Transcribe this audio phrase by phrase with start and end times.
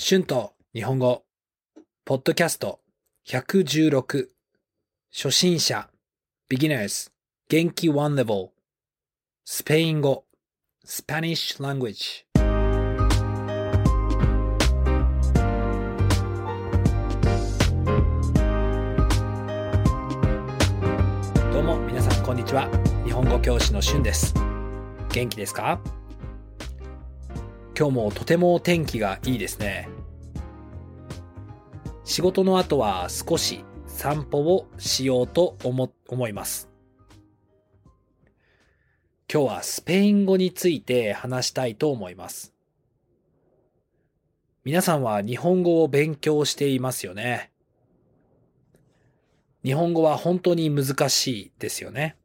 [0.00, 1.24] 春と日本語、
[2.04, 2.78] ポッドキャスト。
[3.26, 4.28] 116、
[5.12, 5.90] 初心者、
[6.48, 7.10] beginners、
[7.48, 7.88] 元気。
[7.88, 8.50] one level、
[9.44, 10.24] スペイン語、
[10.86, 12.26] Spanish language。
[21.52, 21.76] どうも。
[21.80, 22.70] 皆さんこんにちは。
[23.04, 24.32] 日本語教師の春です。
[25.12, 25.80] 元気ですか？
[27.78, 29.88] 今日もとても天気がいいですね。
[32.02, 36.68] 仕事の後は少し散歩をしようと思、思います。
[39.32, 42.52] 今日はスペイン語について話したいと思います。
[44.64, 47.52] 皆さんは日本語を勉強していますよね。
[49.62, 52.16] 日本語は本当に難しいですよね。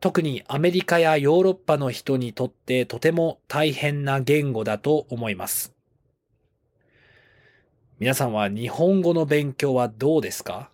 [0.00, 5.74] 特にアメリカやヨーロッパの人にとってとても大変な言語だと思います。
[7.98, 10.70] 皆さんは日本語の勉強はどうですか？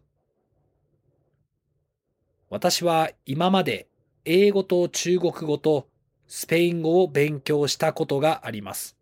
[2.50, 3.88] 私は今まで
[4.24, 5.88] 英語と中国語と
[6.28, 8.96] スペイン語を勉強したことがあります。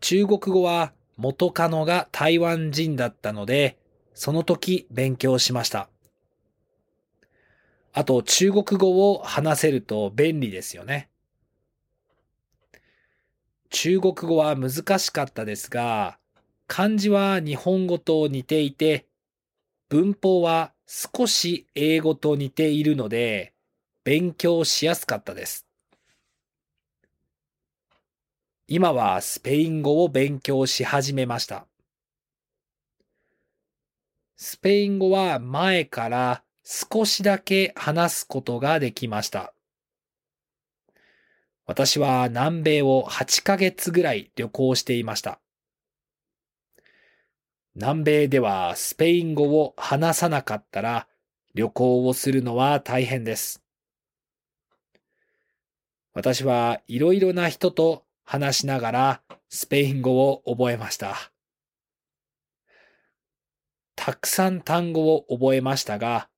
[0.00, 3.78] 中国語は元カノが台湾人だったので、
[4.14, 5.88] その時勉強しました。
[7.92, 11.10] あと中国語を話せると便利ですよね。
[13.68, 16.18] 中国語は難しかったですが、
[16.66, 19.06] 漢字は日本語と似ていて、
[19.90, 23.52] 文法は少し英語と似ているので、
[24.04, 25.66] 勉強しやすかったです。
[28.68, 31.66] 今はスペイン語を勉強し始めました。
[34.36, 39.52] スペイン語は前から少しだけ話すことができました。
[41.66, 45.40] 私は南米を8ヶ月ぐらい旅行していました。
[47.74, 51.08] 南米ではスペイン語を話さなかったら
[51.54, 53.62] 旅行をするのは大変です。
[56.14, 61.32] 私はいろいろな人と話しながらスペイン語を覚えました。
[63.96, 66.28] たくさん単語を覚えましたが、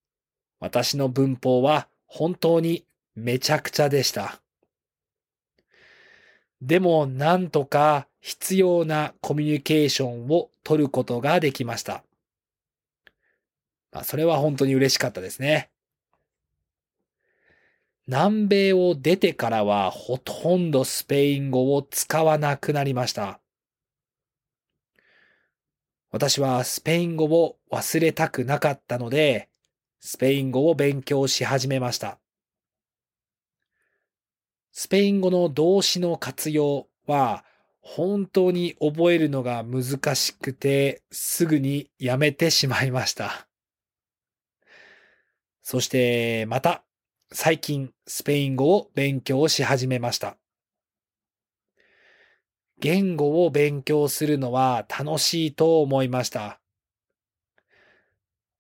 [0.64, 4.40] 私の文法は本当にめちゃくちゃでした。
[6.62, 12.02] でもなんとか必要なコミュニケーションを取ることができました。
[13.92, 15.68] まあ、それは本当に嬉しかったですね。
[18.06, 23.38] 南米を出てからはほとんどスペイン語を使わなくなりました。
[26.10, 29.50] 私はスペイン語を忘れたくなかったので、
[30.06, 32.18] スペイン語を勉強し始めました。
[34.70, 37.42] スペイン語の動詞の活用は
[37.80, 43.48] 本当に覚えるのが難しくてすぐにやめてしまいました。
[45.62, 46.84] そしてまた
[47.32, 50.36] 最近スペイン語を勉強し始めました。
[52.78, 56.60] 言語を勉強するのは楽しいと思いました。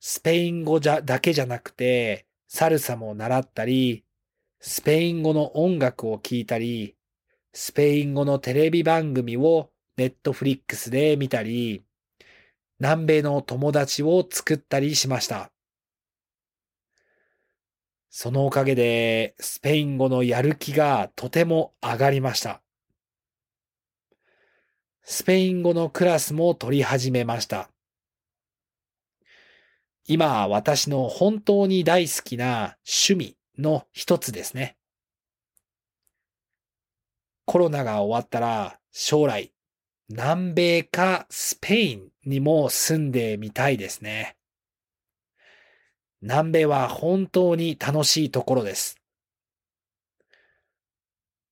[0.06, 4.04] スペイン語じゃだけじゃなくて、サルサも習ったり、
[4.60, 6.94] スペイン語の音楽を聴いたり、
[7.54, 11.84] スペイン語のテレビ番組をネットフリックスで見たり、
[12.80, 15.50] 南米の友達を作ったりしました。
[18.10, 22.60] そのおかげで、スペイン語のやる気がとても上がりました。
[25.02, 27.73] スペイン語のクラスも取り始めました。
[30.06, 34.76] 今、私の本当に大好きな趣味の一つですね。
[37.46, 39.52] コロナが終わったら将来、
[40.08, 44.36] 南米かスペインにも住んでみたいですね。
[46.20, 49.00] 南米は本当に楽しいところです。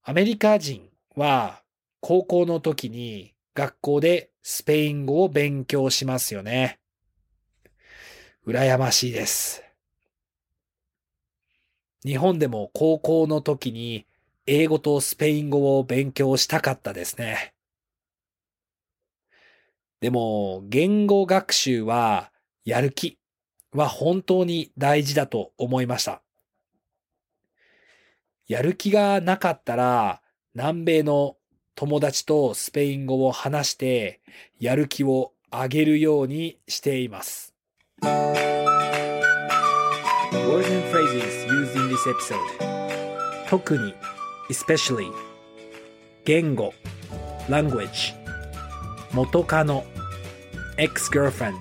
[0.03, 1.62] アメリカ人は
[2.01, 6.81] 高校の時に学校でスペイン語を勉強しますよね。
[8.44, 9.62] 羨ましいです。
[12.05, 14.05] 日本でも高校の時に
[14.47, 17.55] 英語とスペイン語を勉強したかったですね。
[20.00, 22.33] でも言語学習は
[22.65, 23.17] やる気
[23.73, 26.21] は本当に大事だと思いました。
[28.49, 30.21] やる気がなかったら
[30.55, 31.37] 南米の
[31.77, 34.21] 友達とスペイン語を話して
[34.59, 37.51] やる気を上げるようにしています。
[38.02, 38.19] Words
[40.69, 42.38] and phrases used in this episode
[43.49, 43.94] 特に
[44.50, 45.06] especially
[46.25, 46.75] 言語
[47.49, 48.14] language
[49.12, 49.84] 元カノ
[50.78, 51.54] ex-girlfriend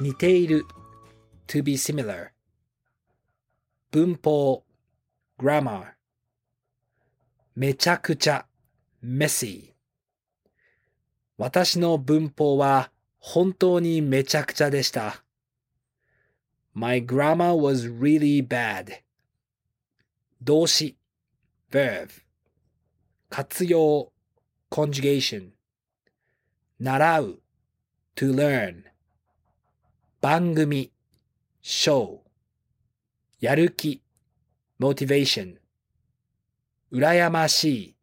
[0.00, 0.64] 似ている
[1.48, 2.28] to be similar
[3.90, 4.62] 文法
[5.38, 5.94] grammar
[7.56, 8.46] めちゃくちゃ
[9.04, 9.72] messy
[11.38, 12.92] 私の文法は
[13.28, 15.24] 本当にめちゃくちゃでした。
[16.74, 19.02] My grammar was really bad.
[20.40, 20.94] 動詞
[21.72, 22.08] verb
[23.28, 24.12] 活用
[24.70, 25.48] conjugation
[26.78, 27.40] 習う
[28.14, 28.84] to learn
[30.20, 30.92] 番組
[31.64, 32.20] show
[33.40, 34.02] やる気
[34.78, 35.56] motivation
[36.92, 37.96] 羨ましい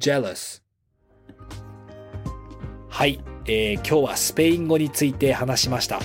[0.00, 0.60] jealous
[2.88, 6.00] はい、えー、今日はスペイン語について話しました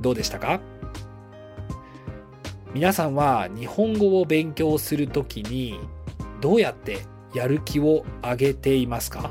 [0.00, 0.60] どうでしたか？
[2.74, 5.78] 皆さんは日本語を勉強するときに
[6.40, 6.98] どうやって
[7.32, 9.30] やる気を上げていますか？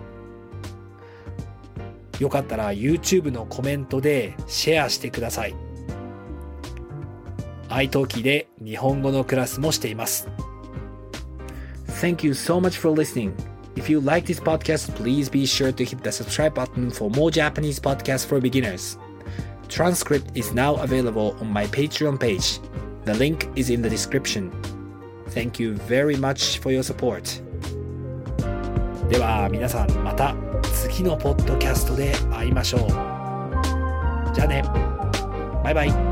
[2.19, 5.55] よかったら YouTube のコメントでシェアしてください。
[7.69, 10.27] iTalki で日本語のクラスもしています。
[12.01, 13.33] Thank you so much for listening.
[13.76, 17.30] If you like this podcast, please be sure to hit the subscribe button for more
[17.30, 18.98] Japanese podcasts for beginners.
[19.68, 22.58] Transcript is now available on my Patreon page.
[23.04, 24.50] The link is in the description.
[25.28, 27.42] Thank you very much for your support.
[29.08, 32.88] では皆さんまた次のポッドキャストで会いましょう。
[34.34, 34.62] じゃあね。
[35.64, 36.11] バイバイ。